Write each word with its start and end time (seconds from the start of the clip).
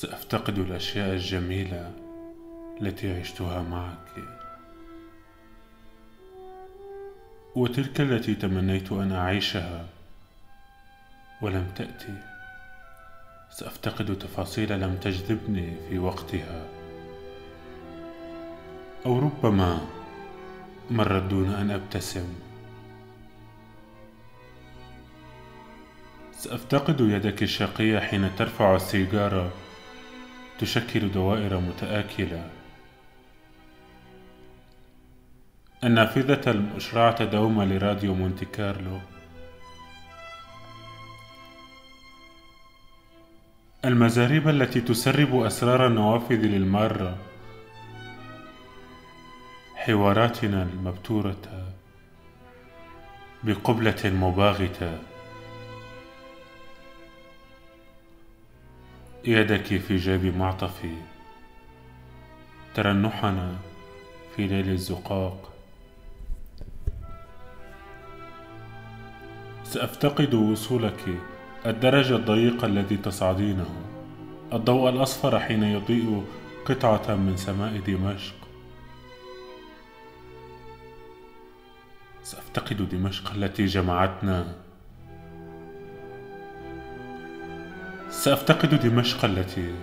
سأفتقد 0.00 0.58
الأشياء 0.58 1.12
الجميلة 1.12 1.92
التي 2.80 3.20
عشتها 3.20 3.62
معك. 3.62 4.24
وتلك 7.54 8.00
التي 8.00 8.34
تمنيت 8.34 8.92
أن 8.92 9.12
أعيشها 9.12 9.86
ولم 11.42 11.66
تأتي. 11.76 12.14
سأفتقد 13.50 14.18
تفاصيل 14.18 14.80
لم 14.80 14.96
تجذبني 14.96 15.72
في 15.88 15.98
وقتها. 15.98 16.64
أو 19.06 19.18
ربما 19.18 19.80
مرت 20.90 21.22
دون 21.22 21.50
أن 21.50 21.70
أبتسم. 21.70 22.34
سأفتقد 26.32 27.00
يدك 27.00 27.42
الشقية 27.42 27.98
حين 27.98 28.36
ترفع 28.36 28.76
السيجارة 28.76 29.52
تشكل 30.58 31.10
دوائر 31.12 31.60
متآكلة. 31.60 32.50
النافذة 35.84 36.50
المشرعة 36.50 37.24
دوما 37.24 37.62
لراديو 37.62 38.14
مونتي 38.14 38.44
كارلو. 38.44 38.98
المزاريب 43.84 44.48
التي 44.48 44.80
تسرب 44.80 45.42
أسرار 45.42 45.86
النوافذ 45.86 46.34
للمارة. 46.34 47.18
حواراتنا 49.76 50.62
المبتورة 50.62 51.72
بقبلة 53.42 54.02
مباغتة. 54.04 54.98
يدك 59.24 59.76
في 59.80 59.96
جيب 59.96 60.36
معطفي 60.36 60.94
ترنحنا 62.74 63.56
في 64.36 64.46
ليل 64.46 64.68
الزقاق. 64.70 65.52
سأفتقد 69.64 70.34
وصولك 70.34 71.04
الدرج 71.66 72.12
الضيق 72.12 72.64
الذي 72.64 72.96
تصعدينه. 72.96 73.70
الضوء 74.52 74.90
الأصفر 74.90 75.40
حين 75.40 75.62
يضيء 75.62 76.24
قطعة 76.64 77.14
من 77.14 77.36
سماء 77.36 77.80
دمشق. 77.86 78.34
سأفتقد 82.22 82.88
دمشق 82.88 83.32
التي 83.32 83.66
جمعتنا 83.66 84.54
سأفتقد 88.18 88.74
دمشق 88.74 89.24
التي 89.24 89.74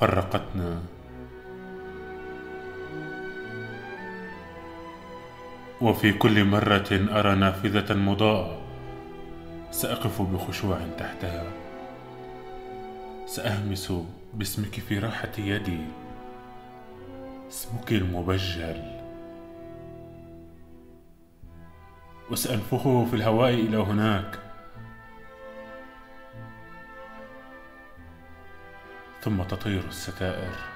فرقتنا. 0.00 0.82
وفي 5.80 6.12
كل 6.12 6.44
مرة 6.44 6.88
أرى 6.92 7.34
نافذة 7.34 7.94
مضاءة. 7.94 8.60
سأقف 9.70 10.22
بخشوع 10.22 10.78
تحتها. 10.98 11.44
سأهمس 13.26 13.92
باسمك 14.34 14.80
في 14.88 14.98
راحة 14.98 15.32
يدي. 15.38 15.80
اسمك 17.50 17.92
المبجل. 17.92 18.82
وسأنفخه 22.30 23.06
في 23.10 23.16
الهواء 23.16 23.54
إلى 23.54 23.76
هناك. 23.76 24.41
ثم 29.24 29.42
تطير 29.42 29.82
الستائر. 29.88 30.71